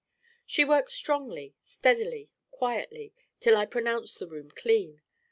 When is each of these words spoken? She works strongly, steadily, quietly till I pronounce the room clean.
She 0.47 0.65
works 0.65 0.95
strongly, 0.95 1.53
steadily, 1.61 2.31
quietly 2.49 3.13
till 3.39 3.55
I 3.55 3.67
pronounce 3.67 4.15
the 4.15 4.25
room 4.25 4.49
clean. 4.49 5.03